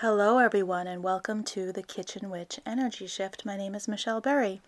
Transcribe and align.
Hello, 0.00 0.38
everyone, 0.38 0.86
and 0.86 1.02
welcome 1.02 1.44
to 1.44 1.72
the 1.72 1.82
Kitchen 1.82 2.30
Witch 2.30 2.58
Energy 2.64 3.06
Shift. 3.06 3.44
My 3.44 3.54
name 3.58 3.74
is 3.74 3.86
Michelle 3.86 4.22
Berry, 4.22 4.62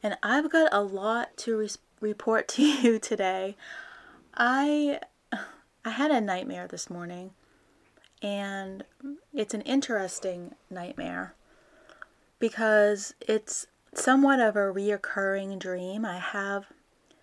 and 0.00 0.16
I've 0.22 0.48
got 0.48 0.68
a 0.70 0.80
lot 0.80 1.36
to 1.38 1.56
re- 1.56 1.68
report 2.00 2.46
to 2.54 2.62
you 2.62 3.00
today. 3.00 3.56
I 4.32 5.00
I 5.84 5.90
had 5.90 6.12
a 6.12 6.20
nightmare 6.20 6.68
this 6.68 6.88
morning, 6.88 7.32
and 8.22 8.84
it's 9.34 9.54
an 9.54 9.62
interesting 9.62 10.54
nightmare 10.70 11.34
because 12.38 13.12
it's 13.20 13.66
somewhat 13.92 14.38
of 14.38 14.54
a 14.54 14.72
reoccurring 14.72 15.58
dream 15.58 16.04
I 16.04 16.18
have 16.18 16.66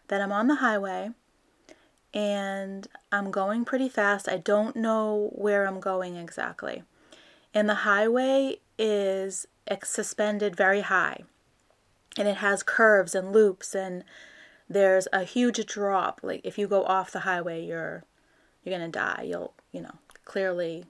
that 0.10 0.20
I'm 0.20 0.34
on 0.34 0.48
the 0.48 0.56
highway 0.56 1.12
and 2.14 2.90
I'm 3.10 3.32
going 3.32 3.64
pretty 3.64 3.88
fast. 3.88 4.28
I 4.28 4.36
don't 4.36 4.76
know 4.76 5.30
where 5.34 5.66
I'm 5.66 5.80
going 5.80 6.18
exactly 6.18 6.84
and 7.58 7.68
the 7.68 7.74
highway 7.90 8.58
is 8.78 9.48
suspended 9.84 10.56
very 10.56 10.82
high. 10.82 11.24
And 12.16 12.28
it 12.28 12.38
has 12.38 12.62
curves 12.62 13.16
and 13.16 13.34
loops 13.34 13.74
and 13.74 14.04
there's 14.70 15.08
a 15.12 15.24
huge 15.24 15.66
drop. 15.66 16.20
Like 16.22 16.42
if 16.44 16.60
you 16.60 16.68
go 16.68 16.84
off 16.84 17.12
the 17.12 17.22
highway 17.22 17.66
you're 17.66 18.04
you're 18.64 18.78
going 18.78 18.92
to 18.92 19.00
die. 19.00 19.26
You'll 19.28 19.56
you 19.72 19.82
know 19.82 19.96
clearly 20.24 20.86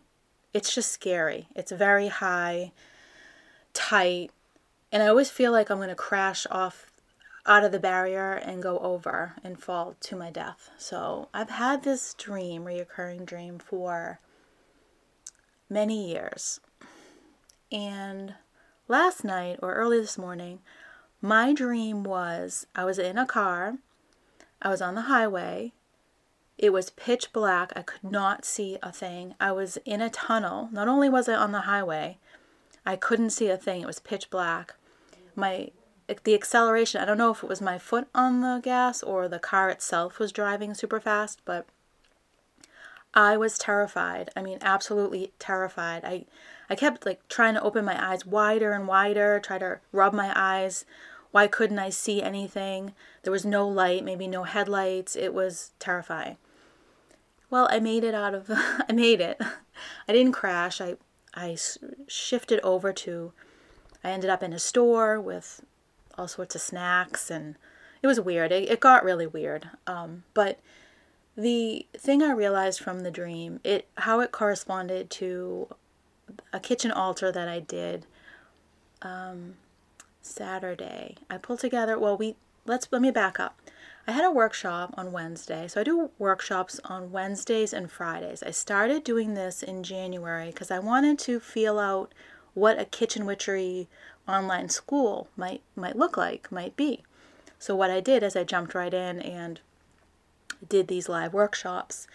it's 0.53 0.75
just 0.75 0.91
scary. 0.91 1.47
It's 1.55 1.71
very 1.71 2.09
high 2.09 2.73
tight 3.71 4.31
and 4.91 5.01
i 5.03 5.07
always 5.07 5.29
feel 5.29 5.51
like 5.51 5.69
i'm 5.69 5.77
going 5.77 5.87
to 5.87 5.93
crash 5.95 6.47
off 6.49 6.89
out 7.45 7.63
of 7.63 7.71
the 7.71 7.79
barrier 7.79 8.31
and 8.33 8.63
go 8.63 8.79
over 8.79 9.35
and 9.43 9.61
fall 9.61 9.95
to 10.01 10.17
my 10.17 10.29
death. 10.31 10.69
So 10.77 11.29
i've 11.33 11.51
had 11.51 11.83
this 11.83 12.13
dream 12.15 12.65
reoccurring 12.65 13.25
dream 13.25 13.57
for 13.57 14.19
many 15.69 16.11
years. 16.11 16.59
And 17.71 18.35
last 18.87 19.23
night 19.23 19.59
or 19.61 19.73
early 19.73 19.99
this 19.99 20.17
morning, 20.17 20.59
my 21.21 21.53
dream 21.53 22.03
was 22.03 22.67
I 22.75 22.85
was 22.85 22.99
in 22.99 23.17
a 23.17 23.25
car, 23.25 23.77
I 24.61 24.69
was 24.69 24.81
on 24.81 24.95
the 24.95 25.01
highway, 25.01 25.73
it 26.57 26.73
was 26.73 26.89
pitch 26.91 27.31
black, 27.33 27.71
I 27.75 27.81
could 27.81 28.03
not 28.03 28.43
see 28.45 28.77
a 28.81 28.91
thing. 28.91 29.35
I 29.39 29.51
was 29.51 29.77
in 29.85 30.01
a 30.01 30.09
tunnel. 30.09 30.69
Not 30.71 30.87
only 30.87 31.07
was 31.09 31.29
I 31.29 31.35
on 31.35 31.51
the 31.51 31.61
highway, 31.61 32.17
I 32.85 32.95
couldn't 32.95 33.29
see 33.29 33.49
a 33.49 33.57
thing. 33.57 33.81
It 33.81 33.87
was 33.87 33.99
pitch 33.99 34.29
black. 34.29 34.75
My 35.35 35.71
the 36.23 36.33
acceleration, 36.33 37.01
I 37.01 37.05
don't 37.05 37.17
know 37.17 37.31
if 37.31 37.43
it 37.43 37.49
was 37.49 37.61
my 37.61 37.77
foot 37.77 38.07
on 38.15 38.39
the 38.39 38.61
gas 38.63 39.03
or 39.03 39.27
the 39.27 39.39
car 39.39 39.69
itself 39.69 40.19
was 40.19 40.31
driving 40.31 40.73
super 40.73 41.01
fast, 41.01 41.41
but 41.43 41.67
I 43.13 43.35
was 43.35 43.57
terrified. 43.57 44.29
I 44.35 44.41
mean, 44.41 44.57
absolutely 44.61 45.33
terrified. 45.37 46.05
I 46.05 46.25
I 46.69 46.75
kept 46.75 47.05
like 47.05 47.27
trying 47.27 47.53
to 47.53 47.61
open 47.61 47.85
my 47.85 48.11
eyes 48.11 48.25
wider 48.25 48.73
and 48.73 48.87
wider, 48.87 49.39
try 49.39 49.57
to 49.57 49.79
rub 49.91 50.13
my 50.13 50.31
eyes. 50.35 50.85
Why 51.31 51.47
couldn't 51.47 51.79
I 51.79 51.89
see 51.89 52.21
anything? 52.21 52.93
There 53.23 53.31
was 53.31 53.45
no 53.45 53.67
light, 53.67 54.03
maybe 54.03 54.27
no 54.27 54.43
headlights. 54.43 55.15
It 55.15 55.33
was 55.33 55.71
terrifying. 55.79 56.37
Well, 57.49 57.67
I 57.71 57.79
made 57.79 58.03
it 58.03 58.13
out 58.13 58.33
of 58.33 58.45
I 58.49 58.91
made 58.93 59.21
it. 59.21 59.39
I 60.07 60.13
didn't 60.13 60.33
crash. 60.33 60.81
I 60.81 60.97
I 61.33 61.57
shifted 62.07 62.59
over 62.61 62.91
to 62.93 63.33
I 64.03 64.09
ended 64.09 64.29
up 64.29 64.43
in 64.43 64.53
a 64.53 64.59
store 64.59 65.19
with 65.19 65.61
all 66.17 66.27
sorts 66.27 66.55
of 66.55 66.61
snacks 66.61 67.29
and 67.29 67.55
it 68.01 68.07
was 68.07 68.19
weird. 68.19 68.51
It, 68.51 68.69
it 68.69 68.79
got 68.79 69.03
really 69.03 69.27
weird. 69.27 69.69
Um, 69.85 70.23
but 70.33 70.59
the 71.35 71.85
thing 71.95 72.23
I 72.23 72.31
realized 72.31 72.79
from 72.79 73.01
the 73.01 73.11
dream, 73.11 73.59
it 73.63 73.87
how 73.97 74.19
it 74.19 74.31
corresponded 74.31 75.09
to 75.11 75.69
a 76.53 76.59
kitchen 76.59 76.91
altar 76.91 77.31
that 77.31 77.47
I 77.47 77.59
did 77.59 78.05
um, 79.01 79.55
Saturday. 80.21 81.15
I 81.29 81.37
pulled 81.37 81.59
together. 81.59 81.97
Well, 81.97 82.17
we 82.17 82.35
let's 82.65 82.87
let 82.91 83.01
me 83.01 83.11
back 83.11 83.39
up. 83.39 83.59
I 84.09 84.11
had 84.11 84.23
a 84.23 84.31
workshop 84.31 84.93
on 84.95 85.11
Wednesday, 85.11 85.67
so 85.67 85.81
I 85.81 85.83
do 85.83 86.11
workshops 86.17 86.79
on 86.85 87.11
Wednesdays 87.11 87.73
and 87.73 87.91
Fridays. 87.91 88.41
I 88.41 88.51
started 88.51 89.03
doing 89.03 89.33
this 89.33 89.61
in 89.61 89.83
January 89.83 90.47
because 90.47 90.71
I 90.71 90.79
wanted 90.79 91.19
to 91.19 91.41
feel 91.41 91.77
out 91.77 92.13
what 92.53 92.79
a 92.79 92.85
kitchen 92.85 93.25
witchery 93.25 93.87
online 94.27 94.69
school 94.69 95.27
might 95.35 95.61
might 95.75 95.97
look 95.97 96.17
like, 96.17 96.51
might 96.51 96.75
be. 96.75 97.03
So 97.59 97.75
what 97.75 97.91
I 97.91 97.99
did 97.99 98.23
is 98.23 98.35
I 98.35 98.43
jumped 98.43 98.75
right 98.75 98.93
in 98.93 99.19
and 99.19 99.59
did 100.67 100.87
these 100.87 101.09
live 101.09 101.33
workshops. 101.33 102.07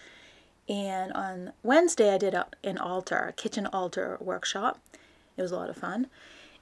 And 0.69 1.11
on 1.13 1.53
Wednesday, 1.61 2.13
I 2.13 2.17
did 2.17 2.33
a, 2.33 2.47
an 2.63 2.77
altar, 2.77 3.27
a 3.29 3.33
kitchen 3.33 3.67
altar 3.67 4.17
workshop. 4.21 4.79
It 5.35 5.41
was 5.41 5.51
a 5.51 5.57
lot 5.57 5.69
of 5.69 5.77
fun. 5.77 6.07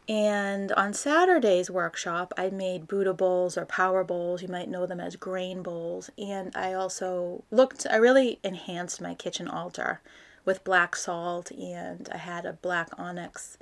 And 0.10 0.72
on 0.74 0.94
Saturday's 0.94 1.70
workshop, 1.70 2.34
I 2.38 2.50
made 2.50 2.88
Buddha 2.88 3.14
bowls 3.14 3.58
or 3.58 3.66
power 3.66 4.04
bowls. 4.04 4.42
You 4.42 4.48
might 4.48 4.70
know 4.70 4.86
them 4.86 5.00
as 5.00 5.16
grain 5.16 5.62
bowls. 5.62 6.10
And 6.18 6.56
I 6.56 6.74
also 6.74 7.44
looked, 7.52 7.86
I 7.90 7.98
really 7.98 8.40
enhanced 8.44 9.00
my 9.00 9.14
kitchen 9.14 9.48
altar 9.48 10.02
with 10.44 10.64
black 10.64 10.96
salt, 10.96 11.52
and 11.52 12.10
I 12.12 12.18
had 12.18 12.46
a 12.46 12.54
black 12.54 12.90
onyx 12.98 13.58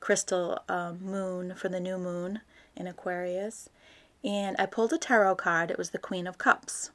crystal 0.00 0.58
um, 0.68 0.98
moon 1.00 1.54
for 1.54 1.68
the 1.68 1.80
new 1.80 1.96
moon 1.96 2.40
in 2.76 2.86
Aquarius. 2.88 3.70
And 4.24 4.56
I 4.58 4.66
pulled 4.66 4.92
a 4.92 4.98
tarot 4.98 5.36
card. 5.36 5.70
It 5.70 5.78
was 5.78 5.90
the 5.90 5.98
Queen 5.98 6.26
of 6.26 6.38
Cups. 6.38 6.90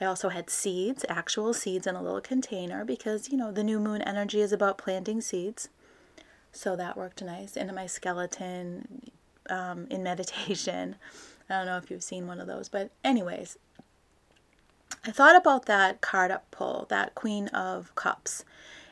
I 0.00 0.06
also 0.06 0.30
had 0.30 0.48
seeds, 0.48 1.04
actual 1.08 1.52
seeds 1.52 1.86
in 1.86 1.94
a 1.94 2.02
little 2.02 2.20
container 2.20 2.84
because, 2.84 3.28
you 3.28 3.36
know, 3.36 3.52
the 3.52 3.64
new 3.64 3.78
moon 3.78 4.00
energy 4.02 4.40
is 4.40 4.52
about 4.52 4.78
planting 4.78 5.20
seeds. 5.20 5.68
So 6.52 6.74
that 6.76 6.96
worked 6.96 7.22
nice. 7.22 7.56
Into 7.56 7.74
my 7.74 7.86
skeleton 7.86 9.10
um, 9.48 9.86
in 9.90 10.02
meditation. 10.04 10.96
I 11.48 11.58
don't 11.58 11.66
know 11.66 11.76
if 11.76 11.90
you've 11.90 12.02
seen 12.02 12.26
one 12.26 12.40
of 12.40 12.46
those, 12.46 12.68
but, 12.68 12.90
anyways, 13.04 13.58
I 15.04 15.10
thought 15.10 15.36
about 15.36 15.66
that 15.66 16.00
card 16.00 16.30
up 16.30 16.50
pull, 16.50 16.86
that 16.90 17.14
Queen 17.14 17.48
of 17.48 17.94
Cups. 17.94 18.44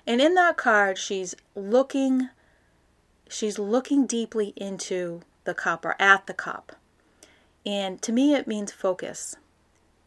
And 0.07 0.21
in 0.21 0.35
that 0.35 0.57
card, 0.57 0.97
she's 0.97 1.35
looking 1.55 2.31
she's 3.31 3.59
looking 3.59 4.07
deeply 4.07 4.55
into 4.57 5.21
the 5.45 5.53
cup 5.53 5.85
or 5.85 5.97
at 5.99 6.27
the 6.27 6.33
cup. 6.33 6.77
And 7.67 8.01
to 8.01 8.11
me 8.11 8.35
it 8.35 8.47
means 8.47 8.73
focus. 8.73 9.37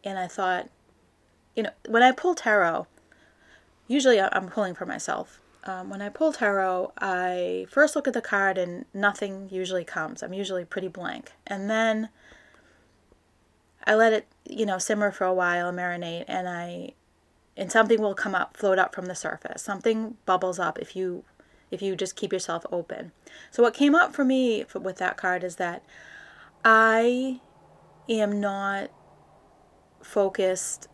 And 0.03 0.17
I 0.17 0.25
thought 0.25 0.69
you 1.55 1.63
know, 1.63 1.71
when 1.87 2.03
I 2.03 2.11
pull 2.11 2.35
tarot, 2.35 2.87
usually 3.87 4.19
I'm 4.19 4.49
pulling 4.49 4.73
for 4.73 4.85
myself. 4.85 5.41
Um, 5.63 5.89
when 5.89 6.01
I 6.01 6.09
pull 6.09 6.33
tarot, 6.33 6.91
I 6.97 7.67
first 7.69 7.95
look 7.95 8.07
at 8.07 8.13
the 8.13 8.21
card 8.21 8.57
and 8.57 8.85
nothing 8.93 9.47
usually 9.51 9.83
comes. 9.83 10.23
I'm 10.23 10.33
usually 10.33 10.65
pretty 10.65 10.87
blank. 10.87 11.33
And 11.45 11.69
then 11.69 12.09
I 13.85 13.95
let 13.95 14.13
it, 14.13 14.27
you 14.45 14.65
know, 14.65 14.77
simmer 14.77 15.11
for 15.11 15.25
a 15.25 15.33
while, 15.33 15.71
marinate, 15.71 16.25
and 16.27 16.47
I 16.47 16.93
and 17.57 17.71
something 17.71 18.01
will 18.01 18.15
come 18.15 18.33
up, 18.33 18.55
float 18.55 18.79
up 18.79 18.95
from 18.95 19.05
the 19.05 19.15
surface. 19.15 19.61
Something 19.61 20.17
bubbles 20.25 20.57
up 20.57 20.79
if 20.79 20.95
you 20.95 21.23
if 21.69 21.81
you 21.81 21.95
just 21.95 22.15
keep 22.15 22.33
yourself 22.33 22.65
open. 22.71 23.11
So 23.49 23.63
what 23.63 23.73
came 23.73 23.95
up 23.95 24.13
for 24.13 24.25
me 24.25 24.65
with 24.73 24.97
that 24.97 25.15
card 25.17 25.43
is 25.43 25.55
that 25.57 25.83
I 26.65 27.39
am 28.09 28.39
not 28.39 28.89
focused 30.01 30.87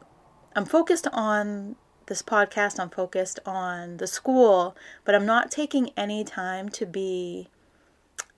I'm 0.57 0.65
focused 0.65 1.07
on 1.13 1.75
this 2.07 2.23
podcast, 2.23 2.79
I'm 2.79 2.89
focused 2.89 3.39
on 3.45 3.97
the 3.97 4.07
school, 4.07 4.75
but 5.05 5.13
I'm 5.13 5.25
not 5.27 5.51
taking 5.51 5.91
any 5.95 6.23
time 6.23 6.69
to 6.69 6.87
be 6.87 7.47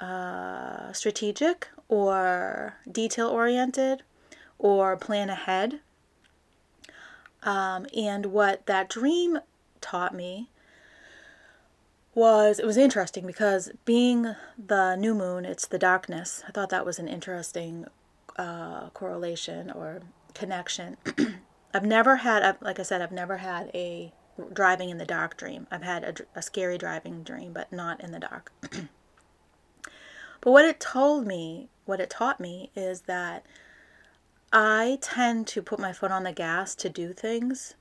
uh, 0.02 0.91
strategic 0.91 1.69
or 1.88 2.75
detail 2.91 3.30
oriented 3.30 4.03
or 4.57 4.97
plan 4.97 5.30
ahead. 5.30 5.80
Um, 7.44 7.88
and 7.96 8.25
what 8.25 8.66
that 8.66 8.90
dream 8.90 9.40
taught 9.80 10.13
me 10.13 10.50
was 12.13 12.59
it 12.59 12.66
was 12.66 12.75
interesting 12.75 13.25
because 13.25 13.72
being 13.86 14.36
the 14.57 14.98
new 14.98 15.15
moon, 15.15 15.45
it's 15.45 15.65
the 15.65 15.80
darkness. 15.80 16.44
I 16.45 16.51
thought 16.51 16.69
that 16.69 16.86
was 16.86 17.00
an 17.00 17.07
interesting 17.07 17.86
uh, 18.36 18.89
correlation 18.89 19.72
or 19.72 20.01
connection. 20.33 20.98
I've 21.74 21.86
never 21.86 22.18
had, 22.18 22.57
like 22.62 22.80
I 22.80 22.83
said, 22.83 23.01
I've 23.01 23.12
never 23.12 23.38
had 23.38 23.69
a 23.74 24.12
driving 24.54 24.89
in 24.89 24.98
the 24.98 25.06
dark 25.06 25.38
dream. 25.38 25.68
I've 25.69 25.83
had 25.83 26.04
a, 26.04 26.39
a 26.39 26.42
scary 26.42 26.77
driving 26.77 27.24
dream, 27.24 27.54
but 27.54 27.71
not 27.71 28.01
in 28.01 28.12
the 28.12 28.19
dark. 28.19 28.51
but 30.42 30.51
what 30.51 30.66
it 30.66 30.80
told 30.80 31.27
me, 31.27 31.69
what 31.86 32.00
it 32.00 32.10
taught 32.10 32.39
me, 32.39 32.71
is 32.75 33.01
that 33.01 33.45
I 34.51 34.98
tend 35.01 35.45
to 35.48 35.62
put 35.62 35.80
my 35.80 35.94
foot 35.94 36.12
on 36.12 36.24
the 36.24 36.31
gas 36.31 36.74
to 36.75 36.89
do 36.89 37.13
things 37.13 37.75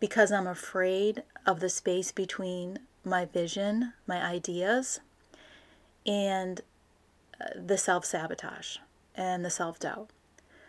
because 0.00 0.30
I'm 0.30 0.46
afraid 0.46 1.22
of 1.46 1.60
the 1.60 1.70
space 1.70 2.12
between 2.12 2.80
my 3.04 3.24
vision, 3.24 3.94
my 4.06 4.22
ideas, 4.22 5.00
and 6.06 6.60
uh, 7.40 7.46
the 7.56 7.78
self 7.78 8.04
sabotage 8.04 8.76
and 9.14 9.44
the 9.44 9.50
self 9.50 9.78
doubt. 9.78 10.10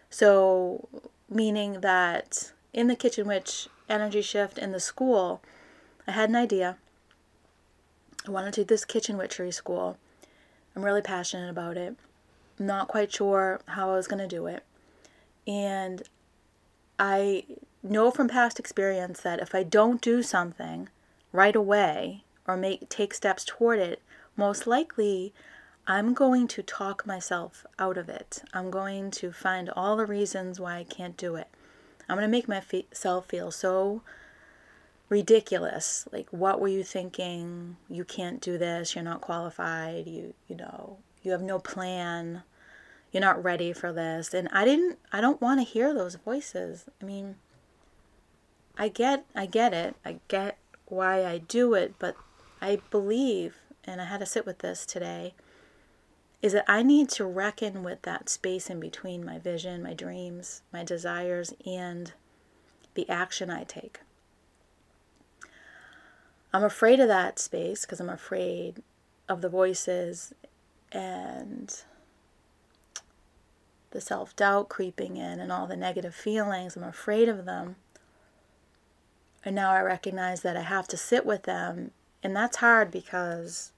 So 0.09 0.88
meaning 1.30 1.81
that 1.81 2.52
in 2.74 2.88
the 2.88 2.96
kitchen 2.96 3.28
witch 3.28 3.68
energy 3.88 4.22
shift 4.22 4.58
in 4.58 4.72
the 4.72 4.80
school, 4.80 5.42
I 6.08 6.12
had 6.12 6.30
an 6.30 6.36
idea 6.36 6.78
I 8.28 8.31
wanted 8.31 8.54
to 8.54 8.62
do 8.62 8.66
this 8.66 8.86
kitchen 8.86 9.18
witchery 9.18 9.52
school. 9.52 9.98
I'm 10.76 10.84
really 10.84 11.02
passionate 11.02 11.50
about 11.50 11.78
it. 11.78 11.96
not 12.62 12.90
quite 12.90 13.14
sure 13.14 13.62
how 13.68 13.90
I 13.90 13.96
was 13.96 14.08
going 14.08 14.20
to 14.20 14.28
do 14.28 14.46
it. 14.46 14.64
And 15.48 16.04
I 17.00 17.46
know 17.81 18.12
from 18.12 18.28
past 18.28 18.60
experience 18.60 19.22
that 19.22 19.40
if 19.40 19.56
I 19.56 19.64
don't 19.64 20.02
do 20.02 20.22
something 20.22 20.90
right 21.31 21.56
away 21.56 22.26
or 22.46 22.58
make 22.58 22.90
take 22.90 23.14
steps 23.14 23.46
toward 23.46 23.80
it, 23.80 24.02
most 24.36 24.68
likely 24.68 25.34
I'm 25.89 26.13
going 26.13 26.47
to 26.50 26.62
talk 26.62 27.07
myself 27.07 27.65
out 27.80 27.97
of 27.97 28.09
it. 28.09 28.44
I'm 28.53 28.69
going 28.69 29.09
to 29.09 29.31
find 29.31 29.71
all 29.71 29.97
the 29.97 30.06
reasons 30.06 30.59
why 30.59 30.77
I 30.77 30.83
can't 30.83 31.18
do 31.18 31.33
it. 31.33 31.47
I'm 32.07 32.15
going 32.15 32.27
to 32.27 32.31
make 32.31 32.47
myself 32.47 33.25
feel 33.25 33.50
so 33.50 34.03
ridiculous. 35.09 36.07
Like, 36.12 36.27
what 36.30 36.62
were 36.62 36.68
you 36.68 36.83
thinking? 36.83 37.77
You 37.89 38.03
can't 38.03 38.39
do 38.39 38.59
this. 38.59 38.94
You're 38.94 39.03
not 39.03 39.21
qualified. 39.21 40.06
You, 40.06 40.36
you 40.47 40.56
know, 40.56 41.00
you 41.24 41.31
have 41.31 41.41
no 41.41 41.57
plan. 41.57 42.44
You're 43.12 43.21
not 43.21 43.44
ready 43.44 43.74
for 43.74 43.92
this. 43.92 44.31
And 44.31 44.47
I 44.51 44.65
didn't, 44.65 45.00
I 45.12 45.21
don't 45.21 45.42
want 45.42 45.59
to 45.59 45.63
hear 45.63 45.92
those 45.92 46.15
voices. 46.15 46.85
I 47.01 47.06
mean, 47.06 47.38
I 48.77 48.89
get, 48.89 49.25
I 49.35 49.47
get 49.47 49.74
it. 49.74 49.95
I 50.06 50.19
get 50.27 50.59
why 50.85 51.25
I 51.25 51.39
do 51.39 51.74
it, 51.74 51.95
but 51.97 52.15
I 52.62 52.80
believe, 52.92 53.56
and 53.85 54.00
I 54.00 54.06
had 54.06 54.19
to 54.19 54.27
sit 54.27 54.45
with 54.45 54.59
this 54.59 54.85
today, 54.85 55.33
is 56.41 56.53
that 56.53 56.65
I 56.68 56.83
need 56.83 57.09
to 57.09 57.25
reckon 57.25 57.83
with 57.83 58.03
that 58.03 58.30
space 58.30 58.69
in 58.69 58.80
between 58.80 59.25
my 59.25 59.38
vision, 59.38 59.83
my 59.83 59.94
dreams, 59.94 60.62
my 60.71 60.83
desires, 60.83 61.53
and 61.65 62.13
the 62.94 63.09
action 63.09 63.50
I 63.50 63.63
take. 63.65 64.00
I'm 66.53 66.63
afraid 66.63 67.00
of 67.00 67.07
that 67.09 67.39
space 67.39 67.81
because 67.81 68.00
I'm 68.00 68.09
afraid 68.09 68.81
of 69.27 69.41
the 69.41 69.50
voices 69.50 70.33
and 70.91 71.83
the 73.92 74.01
self 74.01 74.35
doubt 74.35 74.69
creeping 74.69 75.18
in 75.18 75.39
and 75.39 75.51
all 75.51 75.68
the 75.68 75.75
negative 75.75 76.15
feelings. 76.15 76.75
I'm 76.75 76.83
afraid 76.83 77.30
of 77.30 77.45
them. 77.45 77.75
And 79.45 79.56
now 79.56 79.71
I 79.71 79.81
recognize 79.81 80.42
that 80.42 80.57
I 80.57 80.62
have 80.62 80.88
to 80.89 80.97
sit 80.97 81.25
with 81.25 81.44
them. 81.44 81.92
And 82.24 82.35
that's 82.35 82.57
hard 82.57 82.92
because 82.92 83.71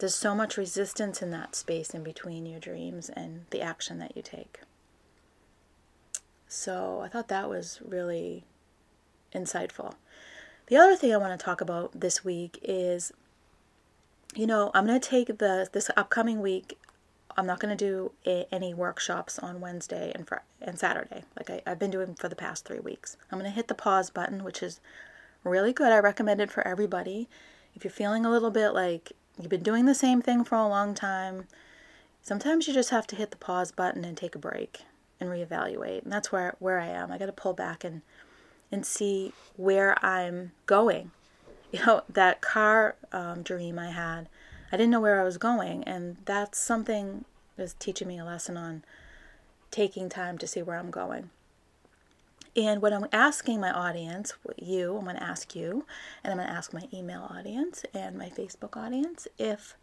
there's 0.00 0.14
so 0.14 0.34
much 0.34 0.56
resistance 0.56 1.22
in 1.22 1.30
that 1.30 1.54
space 1.54 1.90
in 1.90 2.02
between 2.02 2.46
your 2.46 2.60
dreams 2.60 3.08
and 3.10 3.44
the 3.50 3.60
action 3.60 3.98
that 3.98 4.16
you 4.16 4.22
take. 4.22 4.60
So 6.48 7.00
I 7.04 7.08
thought 7.08 7.28
that 7.28 7.48
was 7.48 7.80
really 7.84 8.44
insightful. 9.34 9.94
The 10.66 10.76
other 10.76 10.96
thing 10.96 11.12
I 11.12 11.16
want 11.16 11.38
to 11.38 11.44
talk 11.44 11.60
about 11.60 12.00
this 12.00 12.24
week 12.24 12.58
is 12.62 13.12
you 14.34 14.46
know, 14.46 14.70
I'm 14.74 14.86
going 14.86 15.00
to 15.00 15.08
take 15.08 15.38
the 15.38 15.68
this 15.72 15.90
upcoming 15.96 16.40
week 16.40 16.78
I'm 17.36 17.46
not 17.46 17.60
going 17.60 17.76
to 17.76 17.84
do 17.84 18.12
a, 18.26 18.46
any 18.52 18.74
workshops 18.74 19.38
on 19.38 19.60
Wednesday 19.60 20.12
and 20.14 20.26
fr- 20.26 20.46
and 20.60 20.78
Saturday 20.78 21.24
like 21.36 21.50
I, 21.50 21.62
I've 21.66 21.78
been 21.78 21.90
doing 21.90 22.14
for 22.14 22.28
the 22.28 22.36
past 22.36 22.66
three 22.66 22.80
weeks. 22.80 23.16
I'm 23.30 23.38
going 23.38 23.50
to 23.50 23.54
hit 23.54 23.68
the 23.68 23.74
pause 23.74 24.10
button, 24.10 24.44
which 24.44 24.62
is 24.62 24.80
really 25.44 25.72
good. 25.72 25.92
I 25.92 25.98
recommend 25.98 26.40
it 26.40 26.50
for 26.50 26.66
everybody. 26.66 27.28
If 27.74 27.84
you're 27.84 27.90
feeling 27.90 28.26
a 28.26 28.30
little 28.30 28.50
bit 28.50 28.70
like 28.70 29.12
you've 29.40 29.50
been 29.50 29.62
doing 29.62 29.84
the 29.84 29.94
same 29.94 30.22
thing 30.22 30.44
for 30.44 30.56
a 30.56 30.68
long 30.68 30.94
time, 30.94 31.46
sometimes 32.22 32.66
you 32.66 32.74
just 32.74 32.90
have 32.90 33.06
to 33.08 33.16
hit 33.16 33.30
the 33.30 33.36
pause 33.36 33.72
button 33.72 34.04
and 34.04 34.16
take 34.16 34.34
a 34.34 34.38
break 34.38 34.82
and 35.18 35.28
reevaluate. 35.28 36.02
And 36.02 36.12
that's 36.12 36.32
where 36.32 36.56
where 36.58 36.80
I 36.80 36.86
am. 36.86 37.12
I 37.12 37.18
got 37.18 37.26
to 37.26 37.32
pull 37.32 37.52
back 37.52 37.84
and 37.84 38.02
and 38.72 38.86
see 38.86 39.32
where 39.56 40.02
I'm 40.04 40.52
going. 40.66 41.12
You 41.72 41.86
know, 41.86 42.02
that 42.08 42.40
car 42.40 42.96
um, 43.12 43.44
dream 43.44 43.78
I 43.78 43.90
had, 43.90 44.28
I 44.72 44.76
didn't 44.76 44.90
know 44.90 44.98
where 44.98 45.20
I 45.20 45.24
was 45.24 45.38
going. 45.38 45.84
And 45.84 46.16
that's 46.24 46.58
something 46.58 47.24
that's 47.56 47.74
teaching 47.74 48.08
me 48.08 48.18
a 48.18 48.24
lesson 48.24 48.56
on 48.56 48.82
taking 49.70 50.08
time 50.08 50.36
to 50.38 50.48
see 50.48 50.62
where 50.62 50.76
I'm 50.76 50.90
going. 50.90 51.30
And 52.56 52.82
when 52.82 52.92
I'm 52.92 53.06
asking 53.12 53.60
my 53.60 53.70
audience, 53.70 54.34
you, 54.56 54.96
I'm 54.96 55.04
going 55.04 55.16
to 55.16 55.22
ask 55.22 55.54
you, 55.54 55.86
and 56.24 56.32
I'm 56.32 56.38
going 56.38 56.48
to 56.48 56.54
ask 56.54 56.72
my 56.72 56.88
email 56.92 57.28
audience 57.30 57.84
and 57.94 58.18
my 58.18 58.28
Facebook 58.28 58.76
audience 58.76 59.28
if 59.38 59.76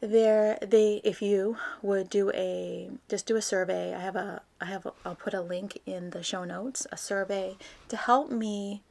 there 0.00 0.58
they 0.60 1.00
if 1.04 1.22
you 1.22 1.56
would 1.80 2.10
do 2.10 2.30
a 2.34 2.90
just 3.08 3.26
do 3.26 3.36
a 3.36 3.42
survey. 3.42 3.94
I 3.94 4.00
have 4.00 4.16
a 4.16 4.42
i 4.60 4.66
have 4.66 4.86
a, 4.86 4.92
i'll 5.04 5.14
put 5.14 5.34
a 5.34 5.40
link 5.40 5.80
in 5.86 6.10
the 6.10 6.22
show 6.22 6.44
notes 6.44 6.86
a 6.92 6.96
survey 6.96 7.56
to 7.88 7.96
help 7.96 8.30
me 8.30 8.82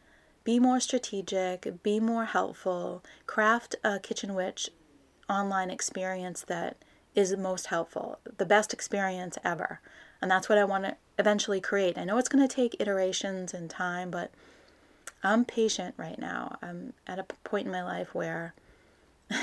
be 0.44 0.60
more 0.60 0.80
strategic 0.80 1.82
be 1.84 2.00
more 2.00 2.26
helpful 2.26 3.04
craft 3.28 3.76
a 3.84 4.00
kitchen 4.00 4.34
witch 4.34 4.70
online 5.30 5.70
experience 5.70 6.42
that 6.48 6.78
is 7.14 7.36
most 7.38 7.68
helpful 7.68 8.20
the 8.38 8.46
best 8.46 8.74
experience 8.74 9.38
ever 9.44 9.80
and 10.22 10.30
that's 10.30 10.50
what 10.50 10.58
i 10.58 10.64
want 10.64 10.84
to 10.84 10.96
eventually 11.18 11.62
create 11.62 11.98
i 11.98 12.04
know 12.04 12.18
it's 12.18 12.30
going 12.30 12.46
to 12.46 12.54
take 12.54 12.76
iterations 12.80 13.54
and 13.54 13.70
time 13.70 14.12
but 14.12 14.32
i'm 15.24 15.46
patient 15.46 15.94
right 15.98 16.20
now 16.20 16.58
i'm 16.62 16.94
at 17.08 17.20
a 17.20 17.24
point 17.44 17.66
in 17.66 17.72
my 17.72 17.84
life 17.84 18.14
where 18.14 18.54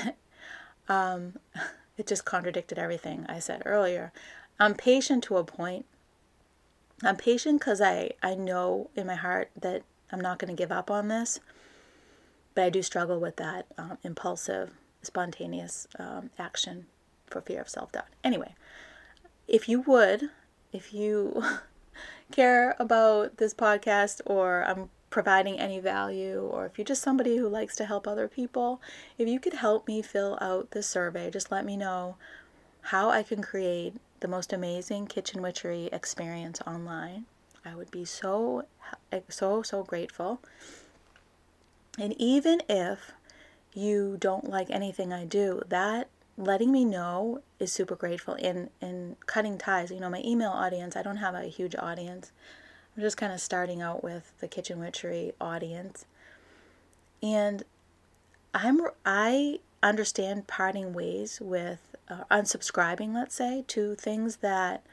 Um, 0.87 1.33
it 1.97 2.07
just 2.07 2.25
contradicted 2.25 2.77
everything 2.77 3.25
I 3.27 3.39
said 3.39 3.63
earlier. 3.65 4.11
I'm 4.59 4.75
patient 4.75 5.23
to 5.25 5.37
a 5.37 5.43
point. 5.43 5.85
I'm 7.03 7.17
patient 7.17 7.59
because 7.59 7.81
I, 7.81 8.11
I 8.21 8.35
know 8.35 8.89
in 8.95 9.07
my 9.07 9.15
heart 9.15 9.51
that 9.59 9.83
I'm 10.11 10.21
not 10.21 10.39
going 10.39 10.55
to 10.55 10.61
give 10.61 10.71
up 10.71 10.89
on 10.89 11.07
this, 11.07 11.39
but 12.55 12.63
I 12.63 12.69
do 12.69 12.81
struggle 12.81 13.19
with 13.19 13.35
that 13.37 13.65
um, 13.77 13.97
impulsive, 14.03 14.71
spontaneous 15.01 15.87
um, 15.99 16.29
action 16.37 16.85
for 17.27 17.41
fear 17.41 17.61
of 17.61 17.69
self 17.69 17.91
doubt. 17.91 18.05
Anyway, 18.23 18.53
if 19.47 19.67
you 19.67 19.81
would, 19.81 20.29
if 20.73 20.93
you 20.93 21.43
care 22.31 22.75
about 22.79 23.37
this 23.37 23.53
podcast 23.53 24.21
or 24.25 24.65
I'm 24.65 24.89
providing 25.09 25.59
any 25.59 25.79
value, 25.79 26.41
or 26.51 26.65
if 26.65 26.77
you're 26.77 26.85
just 26.85 27.03
somebody 27.03 27.37
who 27.37 27.47
likes 27.47 27.75
to 27.75 27.85
help 27.85 28.07
other 28.07 28.27
people, 28.27 28.81
if 29.19 29.27
you 29.27 29.39
could 29.39 29.53
help 29.53 29.87
me 29.87 30.01
fill 30.01 30.39
out 30.41 30.71
this 30.71 30.87
survey, 30.87 31.29
just 31.29 31.51
let 31.51 31.63
me 31.63 31.77
know 31.77 32.15
how 32.81 33.11
I 33.11 33.21
can 33.21 33.41
create 33.43 33.93
the 34.21 34.27
most 34.27 34.51
amazing 34.51 35.05
kitchen 35.05 35.41
witchery 35.41 35.87
experience 35.93 36.61
online. 36.65 37.25
I 37.63 37.75
would 37.75 37.91
be 37.91 38.05
so, 38.05 38.65
so, 39.29 39.61
so 39.61 39.83
grateful. 39.83 40.41
And 41.99 42.19
even 42.19 42.61
if 42.67 43.11
you 43.73 44.17
don't 44.19 44.49
like 44.49 44.71
anything 44.71 45.13
I 45.13 45.25
do, 45.25 45.61
that 45.67 46.07
letting 46.37 46.71
me 46.71 46.83
know 46.83 47.41
is 47.59 47.71
super 47.71 47.95
grateful 47.95 48.33
in 48.35 48.69
in 48.81 49.15
cutting 49.27 49.57
ties 49.57 49.91
you 49.91 49.99
know 49.99 50.09
my 50.09 50.21
email 50.25 50.49
audience 50.49 50.95
i 50.95 51.03
don't 51.03 51.17
have 51.17 51.35
a 51.35 51.43
huge 51.43 51.75
audience 51.75 52.31
I'm 52.95 53.01
just 53.01 53.17
kind 53.17 53.33
of 53.33 53.41
starting 53.41 53.81
out 53.81 54.03
with 54.03 54.33
the 54.39 54.47
kitchen 54.47 54.79
witchery 54.79 55.33
audience. 55.41 56.05
And 57.21 57.63
I'm 58.53 58.81
I 59.05 59.59
understand 59.81 60.47
parting 60.47 60.93
ways 60.93 61.39
with 61.41 61.95
uh, 62.07 62.23
unsubscribing, 62.29 63.13
let's 63.13 63.35
say, 63.35 63.63
to 63.69 63.95
things 63.95 64.37
that 64.37 64.85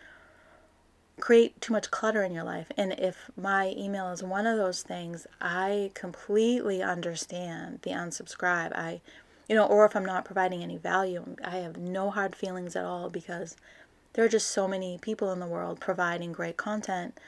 create 1.18 1.60
too 1.60 1.74
much 1.74 1.90
clutter 1.90 2.22
in 2.22 2.32
your 2.32 2.44
life. 2.44 2.72
And 2.78 2.92
if 2.92 3.30
my 3.36 3.74
email 3.76 4.10
is 4.10 4.22
one 4.22 4.46
of 4.46 4.56
those 4.56 4.82
things, 4.82 5.26
I 5.40 5.90
completely 5.92 6.82
understand 6.82 7.80
the 7.82 7.90
unsubscribe. 7.90 8.74
I 8.74 9.02
you 9.50 9.56
know, 9.56 9.66
or 9.66 9.84
if 9.84 9.94
I'm 9.94 10.06
not 10.06 10.24
providing 10.24 10.62
any 10.62 10.78
value, 10.78 11.36
I 11.44 11.58
have 11.58 11.76
no 11.76 12.08
hard 12.10 12.34
feelings 12.34 12.74
at 12.74 12.86
all 12.86 13.10
because 13.10 13.56
there 14.14 14.24
are 14.24 14.28
just 14.28 14.48
so 14.48 14.66
many 14.66 14.98
people 15.02 15.30
in 15.30 15.40
the 15.40 15.46
world 15.46 15.80
providing 15.80 16.32
great 16.32 16.56
content 16.56 17.18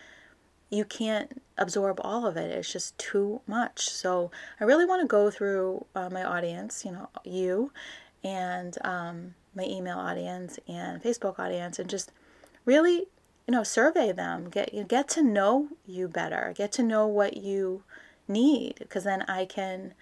you 0.72 0.86
can't 0.86 1.42
absorb 1.58 2.00
all 2.02 2.26
of 2.26 2.38
it. 2.38 2.50
It's 2.50 2.72
just 2.72 2.96
too 2.96 3.42
much. 3.46 3.90
So 3.90 4.30
I 4.58 4.64
really 4.64 4.86
want 4.86 5.02
to 5.02 5.06
go 5.06 5.30
through 5.30 5.84
uh, 5.94 6.08
my 6.08 6.24
audience, 6.24 6.82
you 6.86 6.92
know, 6.92 7.10
you 7.24 7.72
and 8.24 8.78
um, 8.82 9.34
my 9.54 9.64
email 9.64 9.98
audience 9.98 10.58
and 10.66 11.02
Facebook 11.02 11.38
audience, 11.38 11.78
and 11.78 11.90
just 11.90 12.10
really, 12.64 13.06
you 13.46 13.50
know, 13.50 13.62
survey 13.62 14.12
them. 14.12 14.48
Get 14.48 14.72
you 14.72 14.84
get 14.84 15.08
to 15.10 15.22
know 15.22 15.68
you 15.86 16.08
better. 16.08 16.54
Get 16.56 16.72
to 16.72 16.82
know 16.82 17.06
what 17.06 17.36
you 17.36 17.82
need, 18.26 18.76
because 18.78 19.04
then 19.04 19.22
I 19.28 19.44
can 19.44 19.92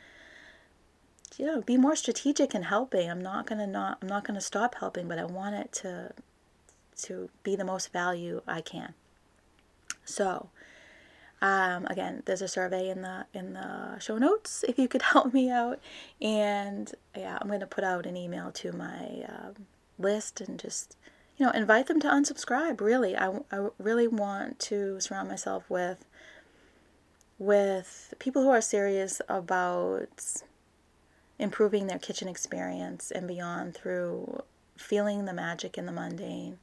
you 1.41 1.47
know 1.47 1.63
be 1.63 1.79
more 1.79 1.97
strategic 1.97 2.55
in 2.55 2.65
helping 2.65 3.11
i'm 3.11 3.23
not 3.23 3.47
going 3.47 3.59
to 3.59 3.67
not 3.67 3.99
i'm 4.03 4.09
not 4.09 4.25
to 4.27 4.41
stop 4.41 4.75
helping 4.77 5.09
but 5.09 5.19
i 5.19 5.25
want 5.25 5.55
it 5.55 5.73
to 5.73 6.13
to 6.97 7.31
be 7.43 7.57
the 7.57 7.65
most 7.65 7.93
value 7.93 8.43
i 8.47 8.61
can 8.61 8.93
so 10.05 10.51
um, 11.43 11.87
again, 11.87 12.23
there's 12.27 12.43
a 12.43 12.49
survey 12.49 12.91
in 12.91 13.01
the 13.01 13.25
in 13.33 13.55
the 13.55 13.99
show 13.99 14.19
notes 14.19 14.63
if 14.69 14.79
you 14.79 14.89
could 14.89 15.03
help 15.15 15.33
me 15.33 15.51
out. 15.51 15.81
And 16.21 16.93
yeah, 17.17 17.39
I'm 17.41 17.49
going 17.49 17.61
to 17.61 17.67
put 17.67 17.85
out 17.85 18.05
an 18.05 18.17
email 18.17 18.51
to 18.53 18.73
my 18.73 19.25
um, 19.27 19.67
list 19.99 20.41
and 20.41 20.59
just 20.59 20.97
you 21.39 21.47
know 21.47 21.53
invite 21.53 21.87
them 21.87 22.01
to 22.01 22.09
unsubscribe. 22.09 22.81
Really, 22.81 23.17
I, 23.17 23.41
I 23.51 23.69
really 23.79 24.07
want 24.07 24.59
to 24.61 25.01
surround 25.01 25.29
myself 25.29 25.65
with 25.71 26.05
with 27.39 28.13
people 28.19 28.43
who 28.43 28.51
are 28.51 28.61
serious 28.61 29.23
about 29.27 30.43
improving 31.41 31.87
their 31.87 31.99
kitchen 31.99 32.29
experience 32.29 33.11
and 33.11 33.27
beyond 33.27 33.75
through 33.75 34.43
feeling 34.77 35.25
the 35.25 35.33
magic 35.33 35.79
in 35.79 35.87
the 35.87 35.93
mundane. 35.93 36.59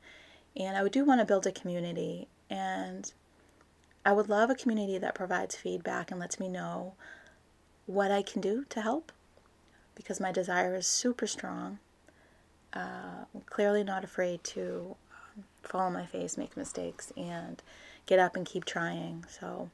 And 0.55 0.77
I 0.77 0.87
do 0.87 1.03
want 1.03 1.19
to 1.19 1.25
build 1.25 1.47
a 1.47 1.51
community, 1.51 2.27
and 2.49 3.11
I 4.05 4.13
would 4.13 4.29
love 4.29 4.49
a 4.49 4.55
community 4.55 4.97
that 4.99 5.15
provides 5.15 5.55
feedback 5.55 6.11
and 6.11 6.19
lets 6.19 6.39
me 6.39 6.47
know 6.47 6.93
what 7.87 8.11
I 8.11 8.21
can 8.21 8.39
do 8.39 8.65
to 8.69 8.81
help 8.81 9.11
because 9.95 10.19
my 10.19 10.31
desire 10.31 10.75
is 10.75 10.87
super 10.87 11.25
strong. 11.25 11.79
Uh, 12.71 13.25
clearly, 13.47 13.83
not 13.83 14.03
afraid 14.03 14.43
to 14.43 14.95
um, 15.11 15.43
fall 15.63 15.81
on 15.81 15.93
my 15.93 16.05
face, 16.05 16.37
make 16.37 16.55
mistakes, 16.55 17.11
and 17.17 17.63
get 18.05 18.19
up 18.19 18.35
and 18.35 18.45
keep 18.45 18.65
trying. 18.65 19.25
So, 19.27 19.71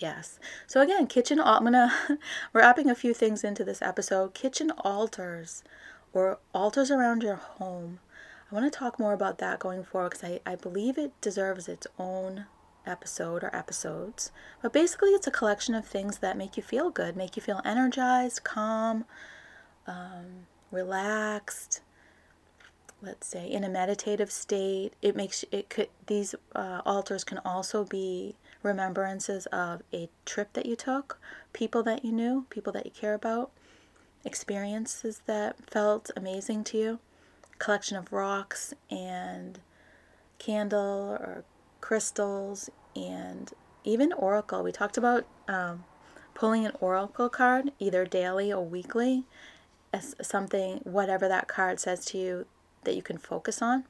yes. 0.00 0.38
So, 0.66 0.80
again, 0.80 1.06
kitchen, 1.06 1.40
I'm 1.40 1.64
gonna, 1.64 1.92
we're 2.52 2.60
wrapping 2.60 2.90
a 2.90 2.94
few 2.94 3.14
things 3.14 3.44
into 3.44 3.64
this 3.64 3.80
episode. 3.80 4.34
Kitchen 4.34 4.70
altars 4.78 5.62
or 6.12 6.38
altars 6.52 6.90
around 6.90 7.22
your 7.22 7.36
home. 7.36 8.00
I 8.50 8.54
want 8.54 8.70
to 8.70 8.76
talk 8.76 8.98
more 8.98 9.12
about 9.12 9.38
that 9.38 9.60
going 9.60 9.84
forward 9.84 10.10
because 10.10 10.24
I, 10.24 10.40
I 10.44 10.56
believe 10.56 10.98
it 10.98 11.12
deserves 11.20 11.68
its 11.68 11.86
own 11.98 12.46
episode 12.84 13.44
or 13.44 13.54
episodes. 13.54 14.32
But 14.62 14.72
basically, 14.72 15.10
it's 15.10 15.26
a 15.26 15.30
collection 15.30 15.74
of 15.74 15.86
things 15.86 16.18
that 16.18 16.36
make 16.36 16.56
you 16.56 16.62
feel 16.62 16.90
good, 16.90 17.16
make 17.16 17.36
you 17.36 17.42
feel 17.42 17.60
energized, 17.64 18.42
calm, 18.42 19.04
um, 19.86 20.46
relaxed. 20.70 21.80
Let's 23.02 23.26
say 23.26 23.50
in 23.50 23.64
a 23.64 23.68
meditative 23.68 24.30
state. 24.30 24.94
It 25.00 25.16
makes 25.16 25.44
it 25.52 25.70
could 25.70 25.88
these 26.06 26.34
uh, 26.54 26.82
altars 26.84 27.24
can 27.24 27.38
also 27.38 27.84
be 27.84 28.36
remembrances 28.62 29.46
of 29.46 29.82
a 29.92 30.08
trip 30.24 30.52
that 30.52 30.66
you 30.66 30.76
took, 30.76 31.18
people 31.52 31.82
that 31.82 32.04
you 32.04 32.12
knew, 32.12 32.46
people 32.50 32.72
that 32.72 32.84
you 32.84 32.92
care 32.92 33.14
about, 33.14 33.50
experiences 34.24 35.22
that 35.26 35.56
felt 35.70 36.10
amazing 36.16 36.64
to 36.64 36.78
you, 36.78 36.98
collection 37.58 37.96
of 37.96 38.12
rocks 38.12 38.74
and 38.90 39.60
candle 40.38 41.16
or 41.20 41.44
crystals 41.80 42.70
and 42.94 43.52
even 43.84 44.12
oracle. 44.12 44.62
We 44.62 44.72
talked 44.72 44.96
about 44.96 45.26
um, 45.48 45.84
pulling 46.34 46.66
an 46.66 46.72
oracle 46.80 47.28
card 47.28 47.72
either 47.78 48.04
daily 48.04 48.52
or 48.52 48.64
weekly 48.64 49.24
as 49.92 50.14
something, 50.22 50.80
whatever 50.84 51.28
that 51.28 51.48
card 51.48 51.80
says 51.80 52.04
to 52.06 52.18
you, 52.18 52.46
that 52.84 52.94
you 52.94 53.02
can 53.02 53.18
focus 53.18 53.60
on 53.60 53.84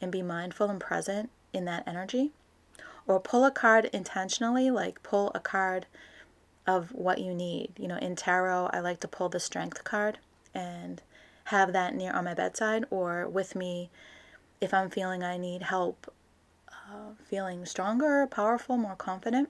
and 0.00 0.10
be 0.10 0.22
mindful 0.22 0.68
and 0.68 0.80
present 0.80 1.30
in 1.52 1.64
that 1.66 1.86
energy. 1.86 2.32
Or 3.06 3.20
pull 3.20 3.44
a 3.44 3.50
card 3.50 3.86
intentionally, 3.92 4.70
like 4.70 5.02
pull 5.02 5.32
a 5.34 5.40
card 5.40 5.86
of 6.66 6.92
what 6.92 7.18
you 7.18 7.34
need. 7.34 7.72
You 7.76 7.88
know, 7.88 7.96
in 7.96 8.16
tarot, 8.16 8.70
I 8.72 8.80
like 8.80 9.00
to 9.00 9.08
pull 9.08 9.28
the 9.28 9.40
strength 9.40 9.84
card 9.84 10.18
and 10.54 11.02
have 11.44 11.72
that 11.72 11.94
near 11.94 12.12
on 12.12 12.24
my 12.24 12.34
bedside 12.34 12.84
or 12.90 13.28
with 13.28 13.56
me 13.56 13.90
if 14.60 14.72
I'm 14.72 14.90
feeling 14.90 15.24
I 15.24 15.36
need 15.38 15.64
help 15.64 16.12
uh, 16.70 17.14
feeling 17.28 17.66
stronger, 17.66 18.26
powerful, 18.26 18.76
more 18.76 18.94
confident, 18.94 19.48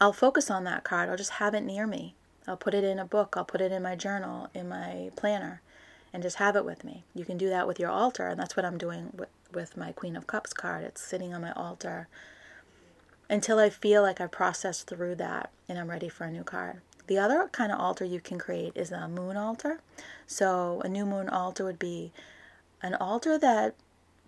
I'll 0.00 0.12
focus 0.12 0.50
on 0.50 0.64
that 0.64 0.84
card. 0.84 1.08
I'll 1.08 1.16
just 1.16 1.32
have 1.32 1.54
it 1.54 1.62
near 1.62 1.86
me. 1.86 2.14
I'll 2.46 2.56
put 2.56 2.74
it 2.74 2.84
in 2.84 2.98
a 2.98 3.04
book, 3.04 3.34
I'll 3.36 3.44
put 3.44 3.62
it 3.62 3.72
in 3.72 3.82
my 3.82 3.96
journal, 3.96 4.48
in 4.52 4.68
my 4.68 5.10
planner, 5.16 5.62
and 6.12 6.22
just 6.22 6.36
have 6.36 6.56
it 6.56 6.64
with 6.64 6.84
me. 6.84 7.04
You 7.14 7.24
can 7.24 7.38
do 7.38 7.48
that 7.48 7.66
with 7.66 7.80
your 7.80 7.90
altar, 7.90 8.28
and 8.28 8.38
that's 8.38 8.54
what 8.54 8.66
I'm 8.66 8.76
doing 8.76 9.10
with, 9.16 9.30
with 9.54 9.76
my 9.76 9.92
Queen 9.92 10.16
of 10.16 10.26
Cups 10.26 10.52
card. 10.52 10.84
It's 10.84 11.00
sitting 11.00 11.34
on 11.34 11.42
my 11.42 11.52
altar 11.52 12.08
until 13.28 13.58
I 13.58 13.70
feel 13.70 14.02
like 14.02 14.20
I've 14.20 14.30
processed 14.30 14.88
through 14.88 15.16
that 15.16 15.50
and 15.68 15.78
I'm 15.78 15.90
ready 15.90 16.08
for 16.08 16.24
a 16.24 16.30
new 16.30 16.44
card. 16.44 16.80
The 17.06 17.18
other 17.18 17.48
kind 17.52 17.70
of 17.70 17.80
altar 17.80 18.04
you 18.04 18.20
can 18.20 18.38
create 18.38 18.72
is 18.74 18.90
a 18.90 19.08
moon 19.08 19.36
altar. 19.36 19.80
So, 20.26 20.80
a 20.84 20.88
new 20.88 21.04
moon 21.04 21.28
altar 21.28 21.64
would 21.64 21.78
be 21.78 22.12
an 22.82 22.94
altar 22.94 23.38
that 23.38 23.74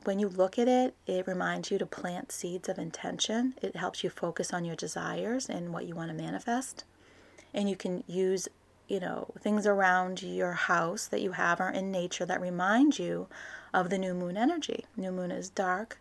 when 0.04 0.18
you 0.18 0.28
look 0.28 0.58
at 0.58 0.68
it, 0.68 0.94
it 1.06 1.26
reminds 1.26 1.70
you 1.70 1.78
to 1.78 1.86
plant 1.86 2.30
seeds 2.30 2.68
of 2.68 2.78
intention. 2.78 3.54
It 3.60 3.76
helps 3.76 4.04
you 4.04 4.10
focus 4.10 4.52
on 4.52 4.64
your 4.64 4.76
desires 4.76 5.48
and 5.48 5.72
what 5.72 5.86
you 5.86 5.94
want 5.94 6.10
to 6.10 6.16
manifest. 6.16 6.84
And 7.52 7.68
you 7.68 7.76
can 7.76 8.04
use, 8.06 8.48
you 8.88 9.00
know, 9.00 9.32
things 9.40 9.66
around 9.66 10.22
your 10.22 10.52
house 10.52 11.06
that 11.06 11.20
you 11.20 11.32
have 11.32 11.60
or 11.60 11.68
in 11.68 11.90
nature 11.90 12.24
that 12.24 12.40
remind 12.40 12.98
you 12.98 13.26
of 13.74 13.90
the 13.90 13.98
new 13.98 14.14
moon 14.14 14.36
energy. 14.36 14.84
New 14.96 15.10
moon 15.12 15.30
is 15.30 15.50
dark. 15.50 15.98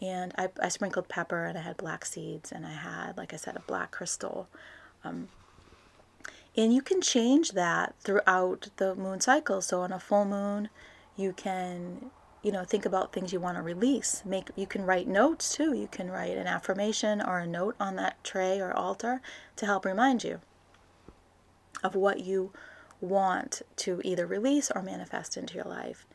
And 0.00 0.32
I, 0.36 0.48
I 0.60 0.68
sprinkled 0.68 1.08
pepper 1.08 1.44
and 1.44 1.58
I 1.58 1.60
had 1.60 1.76
black 1.76 2.04
seeds 2.04 2.50
and 2.50 2.66
I 2.66 2.72
had, 2.72 3.16
like 3.16 3.32
I 3.32 3.36
said, 3.36 3.56
a 3.56 3.60
black 3.60 3.90
crystal. 3.90 4.48
Um, 5.04 5.28
and 6.56 6.74
you 6.74 6.82
can 6.82 7.00
change 7.00 7.52
that 7.52 7.94
throughout 8.00 8.68
the 8.76 8.94
moon 8.94 9.20
cycle. 9.20 9.60
So 9.60 9.82
on 9.82 9.92
a 9.92 10.00
full 10.00 10.24
moon, 10.24 10.68
you 11.16 11.32
can 11.32 12.10
you 12.42 12.50
know 12.50 12.64
think 12.64 12.86
about 12.86 13.12
things 13.12 13.32
you 13.32 13.40
want 13.40 13.58
to 13.58 13.62
release 13.62 14.22
make 14.24 14.48
you 14.56 14.66
can 14.66 14.86
write 14.86 15.06
notes 15.06 15.54
too 15.54 15.74
you 15.74 15.86
can 15.86 16.10
write 16.10 16.38
an 16.38 16.46
affirmation 16.46 17.20
or 17.20 17.38
a 17.38 17.46
note 17.46 17.76
on 17.78 17.96
that 17.96 18.22
tray 18.24 18.58
or 18.58 18.72
altar 18.72 19.20
to 19.56 19.66
help 19.66 19.84
remind 19.84 20.24
you 20.24 20.40
of 21.82 21.94
what 21.94 22.20
you 22.20 22.52
want 23.00 23.62
to 23.76 24.00
either 24.04 24.26
release 24.26 24.70
or 24.70 24.82
manifest 24.82 25.36
into 25.36 25.54
your 25.54 25.64
life. 25.64 26.06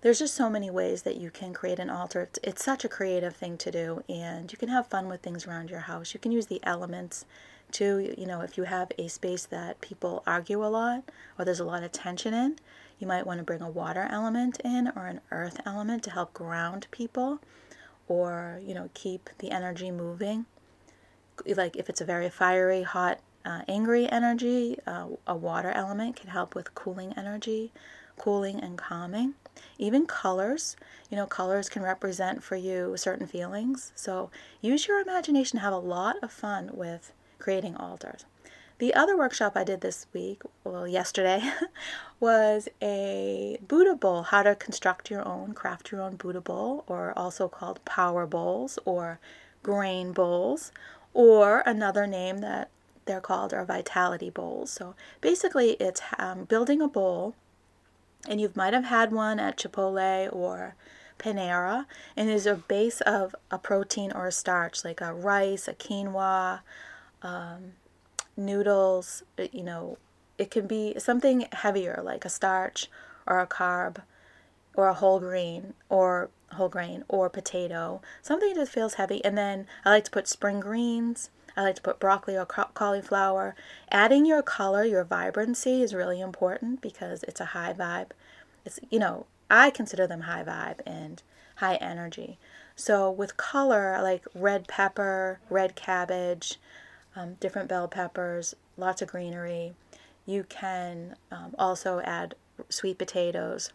There's 0.00 0.18
just 0.18 0.34
so 0.34 0.48
many 0.48 0.70
ways 0.70 1.02
that 1.02 1.16
you 1.16 1.30
can 1.30 1.52
create 1.52 1.78
an 1.78 1.90
altar. 1.90 2.22
It's, 2.22 2.38
it's 2.42 2.64
such 2.64 2.84
a 2.84 2.88
creative 2.88 3.36
thing 3.36 3.58
to 3.58 3.70
do 3.70 4.02
and 4.08 4.50
you 4.50 4.56
can 4.56 4.70
have 4.70 4.86
fun 4.86 5.08
with 5.08 5.20
things 5.20 5.46
around 5.46 5.68
your 5.68 5.80
house. 5.80 6.14
You 6.14 6.20
can 6.20 6.32
use 6.32 6.46
the 6.46 6.60
elements 6.62 7.24
too 7.70 8.12
you 8.18 8.26
know 8.26 8.40
if 8.40 8.58
you 8.58 8.64
have 8.64 8.90
a 8.98 9.06
space 9.06 9.46
that 9.46 9.80
people 9.80 10.24
argue 10.26 10.64
a 10.64 10.66
lot 10.66 11.04
or 11.38 11.44
there's 11.44 11.60
a 11.60 11.64
lot 11.64 11.84
of 11.84 11.92
tension 11.92 12.34
in 12.34 12.56
you 13.00 13.06
might 13.06 13.26
want 13.26 13.38
to 13.38 13.44
bring 13.44 13.62
a 13.62 13.70
water 13.70 14.06
element 14.10 14.60
in 14.62 14.92
or 14.94 15.06
an 15.06 15.20
earth 15.30 15.60
element 15.64 16.02
to 16.02 16.10
help 16.10 16.34
ground 16.34 16.86
people 16.90 17.40
or, 18.06 18.60
you 18.62 18.74
know, 18.74 18.90
keep 18.92 19.30
the 19.38 19.50
energy 19.50 19.90
moving. 19.90 20.44
Like 21.46 21.76
if 21.76 21.88
it's 21.88 22.02
a 22.02 22.04
very 22.04 22.28
fiery, 22.28 22.82
hot, 22.82 23.20
uh, 23.44 23.62
angry 23.68 24.10
energy, 24.10 24.78
uh, 24.86 25.06
a 25.26 25.34
water 25.34 25.70
element 25.70 26.16
can 26.16 26.30
help 26.30 26.54
with 26.54 26.74
cooling 26.74 27.14
energy, 27.16 27.72
cooling 28.18 28.60
and 28.60 28.76
calming. 28.76 29.34
Even 29.78 30.06
colors, 30.06 30.76
you 31.10 31.16
know, 31.16 31.26
colors 31.26 31.68
can 31.68 31.82
represent 31.82 32.42
for 32.42 32.56
you 32.56 32.94
certain 32.96 33.26
feelings. 33.26 33.92
So 33.94 34.30
use 34.60 34.86
your 34.86 35.00
imagination, 35.00 35.58
have 35.58 35.72
a 35.72 35.78
lot 35.78 36.16
of 36.22 36.30
fun 36.30 36.70
with 36.74 37.12
creating 37.38 37.76
altars. 37.76 38.24
The 38.78 38.94
other 38.94 39.16
workshop 39.16 39.52
I 39.56 39.64
did 39.64 39.82
this 39.82 40.06
week, 40.14 40.40
well, 40.64 40.88
yesterday, 40.88 41.42
was 42.20 42.66
a 42.80 43.58
Buddha 43.66 43.94
bowl, 43.94 44.22
how 44.22 44.42
to 44.42 44.54
construct 44.54 45.10
your 45.10 45.26
own, 45.28 45.52
craft 45.52 45.92
your 45.92 46.00
own 46.00 46.16
Buddha 46.16 46.40
bowl, 46.40 46.84
or 46.86 47.12
also 47.14 47.46
called 47.46 47.84
power 47.84 48.26
bowls 48.26 48.78
or 48.86 49.20
grain 49.62 50.12
bowls, 50.12 50.72
or 51.12 51.60
another 51.66 52.06
name 52.06 52.38
that 52.38 52.70
they're 53.10 53.20
called 53.20 53.52
are 53.52 53.64
vitality 53.64 54.30
bowls. 54.30 54.70
So 54.70 54.94
basically, 55.20 55.72
it's 55.72 56.00
um, 56.16 56.44
building 56.44 56.80
a 56.80 56.86
bowl, 56.86 57.34
and 58.28 58.40
you 58.40 58.52
might 58.54 58.72
have 58.72 58.84
had 58.84 59.12
one 59.12 59.40
at 59.40 59.58
Chipotle 59.58 60.32
or 60.32 60.76
Panera, 61.18 61.86
and 62.16 62.30
is 62.30 62.46
a 62.46 62.54
base 62.54 63.00
of 63.00 63.34
a 63.50 63.58
protein 63.58 64.12
or 64.12 64.28
a 64.28 64.32
starch, 64.32 64.84
like 64.84 65.00
a 65.00 65.12
rice, 65.12 65.66
a 65.66 65.74
quinoa, 65.74 66.60
um, 67.22 67.72
noodles, 68.36 69.24
uh, 69.38 69.46
you 69.52 69.64
know, 69.64 69.98
it 70.38 70.50
can 70.50 70.66
be 70.66 70.94
something 70.98 71.46
heavier 71.52 72.00
like 72.02 72.24
a 72.24 72.30
starch 72.30 72.88
or 73.26 73.40
a 73.40 73.46
carb 73.46 73.96
or 74.74 74.86
a 74.88 74.94
whole 74.94 75.18
grain 75.18 75.74
or 75.88 76.30
whole 76.52 76.68
grain 76.68 77.04
or 77.08 77.28
potato, 77.28 78.00
something 78.22 78.54
that 78.54 78.68
feels 78.68 78.94
heavy. 78.94 79.22
And 79.24 79.36
then 79.36 79.66
I 79.84 79.90
like 79.90 80.04
to 80.04 80.10
put 80.10 80.28
spring 80.28 80.60
greens. 80.60 81.30
I 81.56 81.62
like 81.62 81.76
to 81.76 81.82
put 81.82 82.00
broccoli 82.00 82.36
or 82.36 82.46
cauliflower. 82.46 83.54
Adding 83.90 84.26
your 84.26 84.42
color, 84.42 84.84
your 84.84 85.04
vibrancy 85.04 85.82
is 85.82 85.94
really 85.94 86.20
important 86.20 86.80
because 86.80 87.22
it's 87.24 87.40
a 87.40 87.46
high 87.46 87.72
vibe. 87.72 88.10
It's, 88.64 88.80
you 88.90 88.98
know, 88.98 89.26
I 89.50 89.70
consider 89.70 90.06
them 90.06 90.22
high 90.22 90.44
vibe 90.44 90.80
and 90.86 91.22
high 91.56 91.76
energy. 91.76 92.38
So 92.76 93.10
with 93.10 93.36
color, 93.36 93.94
I 93.96 94.00
like 94.00 94.24
red 94.34 94.68
pepper, 94.68 95.40
red 95.50 95.74
cabbage, 95.76 96.58
um, 97.16 97.34
different 97.34 97.68
bell 97.68 97.88
peppers, 97.88 98.54
lots 98.76 99.02
of 99.02 99.08
greenery. 99.08 99.74
You 100.26 100.44
can 100.44 101.16
um, 101.30 101.54
also 101.58 102.00
add 102.00 102.34
sweet 102.68 102.98
potatoes 102.98 103.72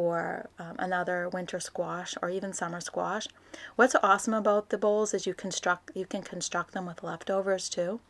or 0.00 0.48
um, 0.58 0.76
another 0.78 1.28
winter 1.28 1.60
squash 1.60 2.14
or 2.22 2.30
even 2.30 2.52
summer 2.52 2.80
squash. 2.80 3.28
What's 3.76 3.96
awesome 4.02 4.34
about 4.34 4.70
the 4.70 4.78
bowls 4.78 5.12
is 5.12 5.26
you 5.26 5.34
construct 5.34 5.90
you 5.94 6.06
can 6.06 6.22
construct 6.22 6.72
them 6.72 6.86
with 6.86 7.02
leftovers 7.02 7.68
too. 7.68 8.00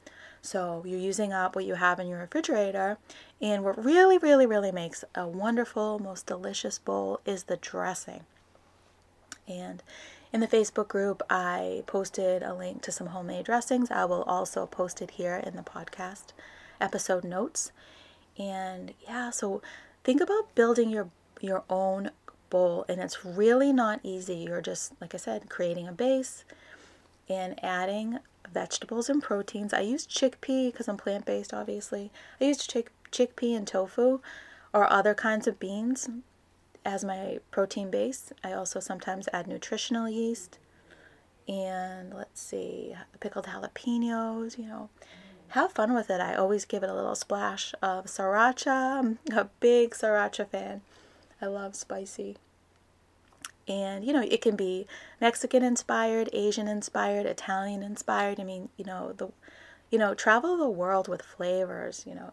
So 0.43 0.83
you're 0.87 0.99
using 0.99 1.33
up 1.33 1.55
what 1.55 1.65
you 1.65 1.75
have 1.75 2.01
in 2.01 2.09
your 2.09 2.21
refrigerator. 2.21 2.99
And 3.41 3.63
what 3.63 3.83
really, 3.83 4.19
really, 4.19 4.47
really 4.47 4.73
makes 4.73 5.05
a 5.15 5.27
wonderful, 5.27 5.99
most 5.99 6.27
delicious 6.27 6.79
bowl 6.79 7.21
is 7.27 7.45
the 7.45 7.57
dressing. 7.57 8.25
And 9.47 9.83
in 10.33 10.41
the 10.41 10.47
Facebook 10.47 10.89
group, 10.89 11.23
I 11.29 11.83
posted 11.87 12.43
a 12.43 12.55
link 12.55 12.83
to 12.83 12.93
some 12.93 13.09
homemade 13.09 13.47
dressings. 13.47 13.91
I 13.91 14.05
will 14.05 14.23
also 14.23 14.67
post 14.67 15.03
it 15.03 15.13
here 15.13 15.37
in 15.37 15.57
the 15.57 15.63
podcast 15.63 16.33
episode 16.81 17.25
notes. 17.25 17.73
And 18.39 18.95
yeah, 19.07 19.31
so 19.31 19.61
think 20.05 20.21
about 20.21 20.55
building 20.55 20.89
your 20.89 21.11
your 21.41 21.65
own 21.69 22.11
bowl 22.51 22.85
and 22.89 23.01
it's 23.01 23.25
really 23.25 23.73
not 23.73 24.01
easy. 24.03 24.35
You're 24.37 24.61
just 24.61 24.93
like 25.01 25.15
I 25.15 25.19
said, 25.19 25.49
creating 25.49 25.89
a 25.89 25.93
base 25.93 26.45
and 27.29 27.63
adding 27.65 28.19
vegetables 28.53 29.09
and 29.09 29.23
proteins. 29.23 29.73
I 29.73 29.81
use 29.81 30.07
chickpea 30.07 30.73
because 30.73 30.89
I'm 30.89 30.97
plant-based 30.97 31.55
obviously. 31.55 32.11
I 32.41 32.45
use 32.45 32.67
chick 32.67 32.93
chickpea 33.13 33.57
and 33.57 33.67
tofu 33.67 34.21
or 34.73 34.93
other 34.93 35.15
kinds 35.15 35.47
of 35.47 35.59
beans 35.59 36.09
as 36.85 37.05
my 37.05 37.39
protein 37.51 37.91
base. 37.91 38.33
I 38.43 38.53
also 38.53 38.81
sometimes 38.81 39.29
add 39.33 39.47
nutritional 39.47 40.09
yeast 40.09 40.59
and 41.49 42.15
let's 42.15 42.41
see, 42.41 42.95
pickled 43.19 43.47
jalapenos, 43.47 44.59
you 44.59 44.67
know. 44.67 44.89
Have 45.49 45.73
fun 45.73 45.95
with 45.95 46.11
it. 46.11 46.21
I 46.21 46.37
always 46.37 46.65
give 46.65 46.85
it 46.85 46.89
a 46.89 46.95
little 46.95 47.17
splash 47.17 47.75
of 47.83 48.05
sriracha. 48.05 49.01
I'm 49.01 49.19
a 49.33 49.47
big 49.59 49.95
sriracha 49.95 50.47
fan. 50.49 50.83
I 51.41 51.47
love 51.47 51.75
spicy. 51.75 52.37
And 53.69 54.05
you 54.05 54.13
know, 54.13 54.23
it 54.23 54.41
can 54.41 54.57
be 54.57 54.87
Mexican 55.21 55.63
inspired, 55.63 56.29
Asian 56.33 56.69
inspired, 56.69 57.27
Italian 57.27 57.83
inspired. 57.83 58.41
I 58.41 58.45
mean, 58.45 58.69
you 58.77 58.85
know, 58.85 59.13
the 59.17 59.31
you 59.91 59.99
know, 59.99 60.15
travel 60.15 60.57
the 60.57 60.69
world 60.69 61.09
with 61.09 61.23
flavors, 61.23 62.05
you 62.07 62.15
know, 62.15 62.33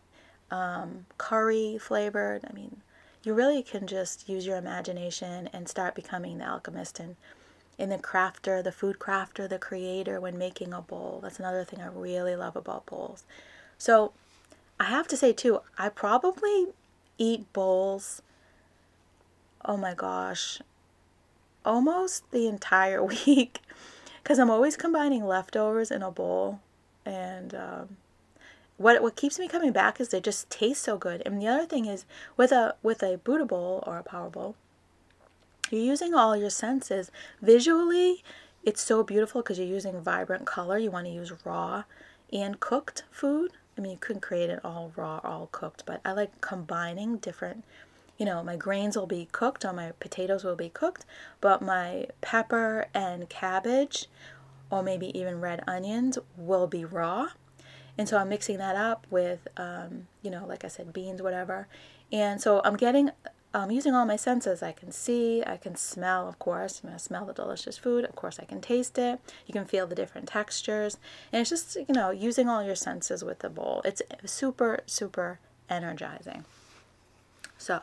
um, 0.56 1.06
curry 1.18 1.78
flavored. 1.80 2.46
I 2.50 2.54
mean, 2.54 2.82
you 3.24 3.34
really 3.34 3.64
can 3.64 3.88
just 3.88 4.30
use 4.30 4.46
your 4.46 4.58
imagination 4.58 5.50
and 5.52 5.68
start 5.68 5.96
becoming 5.96 6.38
the 6.38 6.46
alchemist 6.46 7.00
and 7.00 7.16
in 7.78 7.90
the 7.90 7.98
crafter, 7.98 8.64
the 8.64 8.72
food 8.72 8.98
crafter, 9.00 9.48
the 9.48 9.60
creator 9.60 10.20
when 10.20 10.38
making 10.38 10.74
a 10.74 10.82
bowl. 10.82 11.20
That's 11.22 11.40
another 11.40 11.64
thing 11.64 11.82
I 11.82 11.88
really 11.88 12.36
love 12.36 12.56
about 12.56 12.86
bowls. 12.88 13.24
So 13.78 14.14
I 14.80 14.86
have 14.86 15.08
to 15.10 15.18
say 15.18 15.34
too, 15.34 15.62
I 15.78 15.90
probably 15.90 16.68
eat 17.18 17.52
bowls, 17.54 18.22
oh 19.66 19.78
my 19.78 19.94
gosh, 19.94 20.62
almost 21.66 22.30
the 22.32 22.48
entire 22.48 23.04
week 23.26 23.60
because 24.24 24.40
I'm 24.40 24.50
always 24.50 24.76
combining 24.76 25.26
leftovers 25.26 25.92
in 25.92 26.02
a 26.02 26.12
bowl. 26.12 26.60
And 27.06 27.56
um, 27.56 27.98
what 28.76 29.02
what 29.02 29.16
keeps 29.16 29.40
me 29.40 29.48
coming 29.48 29.72
back 29.72 30.00
is 30.00 30.10
they 30.10 30.20
just 30.20 30.50
taste 30.50 30.84
so 30.84 30.98
good. 30.98 31.22
And 31.26 31.42
the 31.42 31.48
other 31.48 31.66
thing 31.66 31.86
is 31.86 32.06
with 32.36 32.52
a 32.52 32.76
with 32.84 33.02
a 33.02 33.18
Buddha 33.18 33.46
bowl 33.46 33.84
or 33.88 33.98
a 33.98 34.04
power 34.04 34.30
bowl, 34.30 34.56
you're 35.72 35.82
using 35.82 36.14
all 36.14 36.36
your 36.36 36.50
senses. 36.50 37.12
Visually, 37.42 38.24
it's 38.64 38.82
so 38.82 39.02
beautiful 39.02 39.42
because 39.42 39.58
you're 39.58 39.68
using 39.68 40.02
vibrant 40.02 40.46
color. 40.46 40.78
You 40.78 40.92
want 40.92 41.06
to 41.06 41.14
use 41.14 41.32
raw 41.46 41.84
and 42.32 42.60
cooked 42.60 43.04
food. 43.12 43.52
I 43.78 43.82
mean, 43.82 43.94
you 43.94 43.98
couldn't 43.98 44.22
create 44.22 44.50
it 44.50 44.60
all 44.66 44.92
raw, 44.96 45.22
all 45.24 45.48
cooked, 45.52 45.84
but 45.86 46.02
I 46.04 46.12
like 46.12 46.42
combining 46.42 47.18
different, 47.18 47.64
you 48.18 48.26
know, 48.26 48.44
my 48.44 48.56
grains 48.56 48.98
will 48.98 49.08
be 49.08 49.28
cooked 49.32 49.64
or 49.64 49.74
my 49.74 49.92
potatoes 50.00 50.44
will 50.44 50.56
be 50.56 50.70
cooked, 50.70 51.06
but 51.42 51.62
my 51.62 52.08
pepper 52.22 52.88
and 52.94 53.30
cabbage 53.30 54.08
or 54.70 54.84
maybe 54.84 55.18
even 55.18 55.40
red 55.40 55.64
onions 55.68 56.18
will 56.36 56.68
be 56.68 56.84
raw. 56.84 57.30
And 57.98 58.08
so 58.08 58.18
I'm 58.18 58.30
mixing 58.30 58.58
that 58.58 58.76
up 58.76 59.08
with, 59.10 59.48
um, 59.58 60.08
you 60.22 60.30
know, 60.30 60.46
like 60.46 60.64
I 60.64 60.68
said, 60.68 60.94
beans, 60.94 61.22
whatever. 61.22 61.68
And 62.12 62.42
so 62.42 62.62
I'm 62.64 62.76
getting 62.76 63.12
I'm 63.54 63.72
using 63.72 63.96
all 63.96 64.06
my 64.06 64.18
senses. 64.18 64.62
I 64.62 64.72
can 64.72 64.92
see, 64.92 65.42
I 65.46 65.58
can 65.58 65.76
smell, 65.76 66.28
of 66.28 66.38
course. 66.38 66.82
I 66.88 66.98
smell 66.98 67.26
the 67.26 67.34
delicious 67.34 67.78
food. 67.78 68.06
Of 68.06 68.16
course, 68.16 68.40
I 68.40 68.46
can 68.46 68.62
taste 68.62 68.98
it. 68.98 69.20
You 69.48 69.54
can 69.54 69.66
feel 69.66 69.88
the 69.88 69.96
different 69.96 70.28
textures. 70.28 70.98
And 71.32 71.42
it's 71.42 71.50
just, 71.50 71.76
you 71.76 71.86
know, 71.90 72.12
using 72.12 72.50
all 72.50 72.62
your 72.62 72.76
senses 72.76 73.24
with 73.24 73.40
the 73.40 73.50
bowl. 73.50 73.82
It's 73.84 74.02
super, 74.26 74.82
super 74.86 75.40
energizing. 75.70 76.46
So, 77.58 77.82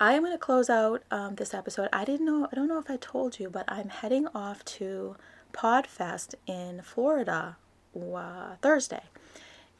I 0.00 0.12
am 0.12 0.22
going 0.22 0.32
to 0.32 0.38
close 0.38 0.70
out 0.70 1.02
um, 1.10 1.34
this 1.34 1.52
episode. 1.52 1.88
I 1.92 2.04
didn't 2.04 2.26
know, 2.26 2.46
I 2.50 2.54
don't 2.54 2.68
know 2.68 2.78
if 2.78 2.88
I 2.88 2.96
told 2.96 3.40
you, 3.40 3.50
but 3.50 3.64
I'm 3.66 3.88
heading 3.88 4.28
off 4.28 4.64
to 4.66 5.16
Podfest 5.52 6.34
in 6.46 6.82
Florida 6.82 7.56
uh, 7.96 8.54
Thursday. 8.62 9.02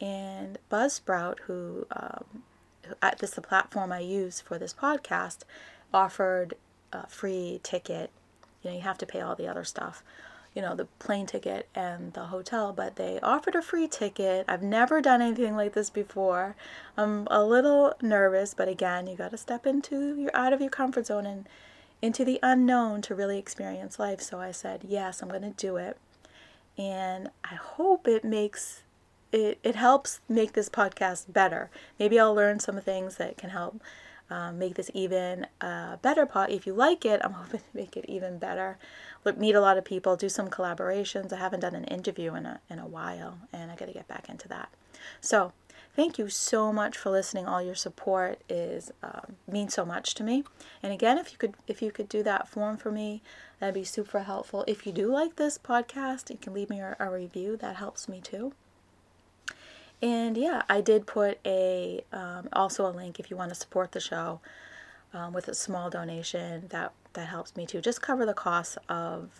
And 0.01 0.59
Buzzsprout, 0.73 1.41
who 1.47 1.87
um, 1.93 2.43
this 3.21 3.31
the 3.31 3.41
platform 3.41 3.93
I 3.93 4.01
use 4.01 4.41
for 4.41 4.59
this 4.59 4.75
podcast 4.75 5.39
offered 5.95 6.55
a 6.93 7.07
free 7.07 7.61
ticket. 7.63 8.11
You 8.63 8.71
know, 8.71 8.77
you 8.77 8.83
have 8.83 8.99
to 8.99 9.07
pay 9.07 9.21
all 9.21 9.37
the 9.37 9.47
other 9.47 9.65
stuff, 9.65 10.03
you 10.59 10.63
know, 10.63 10.75
the 10.75 10.87
plane 10.99 11.25
ticket 11.25 11.69
and 11.73 12.15
the 12.15 12.25
hotel, 12.25 12.73
but 12.73 12.97
they 12.97 13.21
offered 13.21 13.55
a 13.55 13.63
free 13.63 13.87
ticket. 13.87 14.45
I've 14.49 14.61
never 14.61 15.01
done 15.01 15.23
anything 15.23 15.55
like 15.55 15.73
this 15.73 15.89
before. 15.89 16.57
I'm 16.97 17.29
a 17.31 17.45
little 17.45 17.95
nervous, 18.03 18.55
but 18.55 18.67
again, 18.67 19.07
you 19.07 19.15
got 19.15 19.31
to 19.31 19.37
step 19.37 19.67
into 19.67 20.17
your 20.17 20.35
out 20.35 20.53
of 20.53 20.61
your 20.61 20.69
comfort 20.69 21.07
zone 21.07 21.27
and 21.27 21.49
into 22.03 22.25
the 22.25 22.41
unknown 22.43 23.03
to 23.03 23.15
really 23.15 23.39
experience 23.39 24.01
life. 24.01 24.21
So 24.21 24.41
I 24.41 24.51
said, 24.51 24.83
"Yes, 24.83 25.23
I'm 25.23 25.29
going 25.29 25.43
to 25.43 25.51
do 25.51 25.77
it." 25.77 25.97
And 26.77 27.31
I 27.45 27.55
hope 27.55 28.09
it 28.09 28.25
makes 28.25 28.83
it, 29.31 29.61
it 29.63 29.77
helps 29.77 30.19
make 30.29 30.55
this 30.55 30.69
podcast 30.69 31.33
better. 31.33 31.71
Maybe 32.01 32.19
I'll 32.19 32.35
learn 32.35 32.59
some 32.59 32.81
things 32.81 33.15
that 33.19 33.37
can 33.37 33.51
help 33.51 33.81
um, 34.31 34.59
make 34.59 34.75
this 34.75 34.91
even 34.95 35.47
a 35.61 35.99
better 36.03 36.27
pot. 36.27 36.51
If 36.51 36.67
you 36.67 36.75
like 36.75 37.05
it, 37.05 37.21
I'm 37.25 37.33
hoping 37.35 37.61
to 37.61 37.67
make 37.75 37.97
it 37.97 38.05
even 38.09 38.39
better. 38.39 38.79
Meet 39.37 39.55
a 39.55 39.61
lot 39.61 39.77
of 39.77 39.85
people, 39.85 40.17
do 40.17 40.29
some 40.29 40.49
collaborations. 40.49 41.33
I 41.33 41.37
haven't 41.37 41.61
done 41.61 41.75
an 41.75 41.85
interview 41.85 42.35
in 42.35 42.47
a 42.47 42.61
in 42.71 42.79
a 42.79 42.87
while, 42.87 43.39
and 43.53 43.71
I 43.71 43.77
got 43.77 43.87
to 43.87 43.93
get 43.93 44.09
back 44.09 44.29
into 44.31 44.49
that. 44.49 44.71
So, 45.21 45.53
thank 45.95 46.19
you 46.19 46.31
so 46.31 46.73
much 46.73 46.97
for 46.97 47.11
listening. 47.11 47.47
All 47.47 47.63
your 47.63 47.75
support 47.75 48.41
is 48.49 48.91
um, 49.03 49.37
means 49.47 49.75
so 49.75 49.85
much 49.85 50.15
to 50.15 50.25
me. 50.25 50.45
And 50.83 50.95
again, 50.95 51.19
if 51.19 51.31
you 51.33 51.37
could 51.37 51.55
if 51.67 51.83
you 51.83 51.91
could 51.91 52.09
do 52.09 52.23
that 52.23 52.49
form 52.49 52.79
for 52.79 52.91
me, 52.91 53.21
that'd 53.61 53.75
be 53.75 53.85
super 53.85 54.21
helpful. 54.21 54.65
If 54.67 54.87
you 54.87 54.93
do 54.93 55.13
like 55.13 55.37
this 55.37 55.59
podcast, 55.59 56.31
you 56.31 56.39
can 56.39 56.55
leave 56.55 56.71
me 56.71 56.81
a, 56.81 56.97
a 56.99 57.11
review. 57.11 57.59
That 57.59 57.77
helps 57.77 58.09
me 58.09 58.21
too. 58.23 58.55
And 60.01 60.37
yeah, 60.37 60.63
I 60.69 60.81
did 60.81 61.07
put 61.07 61.39
a 61.45 62.05
um, 62.13 62.49
also 62.53 62.87
a 62.87 62.93
link 62.93 63.19
if 63.19 63.31
you 63.31 63.37
want 63.37 63.49
to 63.51 63.55
support 63.55 63.93
the 63.93 64.01
show 64.01 64.41
um, 65.13 65.33
with 65.33 65.49
a 65.49 65.55
small 65.55 65.91
donation. 65.91 66.69
That 66.69 66.93
that 67.15 67.29
helps 67.29 67.57
me 67.57 67.67
to 67.67 67.81
just 67.81 68.01
cover 68.01 68.25
the 68.25 68.35
costs 68.35 68.79
of 68.89 69.31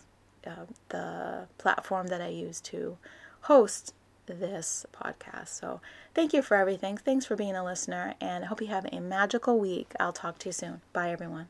uh, 0.45 0.65
the 0.89 1.47
platform 1.57 2.07
that 2.07 2.21
I 2.21 2.27
use 2.27 2.59
to 2.61 2.97
host 3.41 3.93
this 4.25 4.85
podcast. 4.93 5.47
So 5.47 5.81
thank 6.13 6.33
you 6.33 6.41
for 6.41 6.55
everything. 6.55 6.97
Thanks 6.97 7.25
for 7.25 7.35
being 7.35 7.55
a 7.55 7.63
listener, 7.63 8.15
and 8.21 8.43
I 8.43 8.47
hope 8.47 8.61
you 8.61 8.67
have 8.67 8.85
a 8.91 8.99
magical 8.99 9.59
week. 9.59 9.93
I'll 9.99 10.13
talk 10.13 10.37
to 10.39 10.49
you 10.49 10.53
soon. 10.53 10.81
Bye, 10.93 11.11
everyone. 11.11 11.47